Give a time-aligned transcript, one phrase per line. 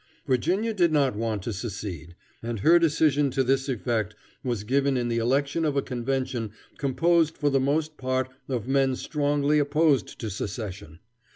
[0.25, 5.09] Virginia did not want to secede, and her decision to this effect was given in
[5.09, 10.27] the election of a convention composed for the most part of men strongly opposed to
[10.31, 10.97] secession.